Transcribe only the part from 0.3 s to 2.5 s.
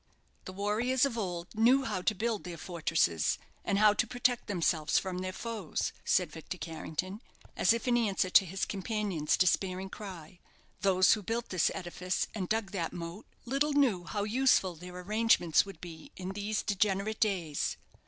"The warriors of old knew how to build